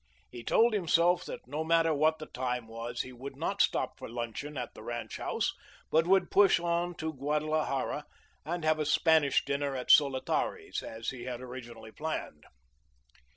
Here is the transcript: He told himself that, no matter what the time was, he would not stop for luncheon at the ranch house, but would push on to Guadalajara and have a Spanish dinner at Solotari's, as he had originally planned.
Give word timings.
He 0.31 0.43
told 0.43 0.73
himself 0.73 1.25
that, 1.25 1.45
no 1.45 1.63
matter 1.63 1.93
what 1.93 2.17
the 2.17 2.25
time 2.25 2.65
was, 2.67 3.01
he 3.03 3.13
would 3.13 3.35
not 3.35 3.61
stop 3.61 3.99
for 3.99 4.09
luncheon 4.09 4.57
at 4.57 4.73
the 4.73 4.81
ranch 4.81 5.17
house, 5.17 5.53
but 5.91 6.07
would 6.07 6.31
push 6.31 6.59
on 6.59 6.95
to 6.95 7.13
Guadalajara 7.13 8.05
and 8.43 8.65
have 8.65 8.79
a 8.79 8.85
Spanish 8.87 9.45
dinner 9.45 9.75
at 9.75 9.91
Solotari's, 9.91 10.81
as 10.81 11.11
he 11.11 11.25
had 11.25 11.39
originally 11.39 11.91
planned. 11.91 12.45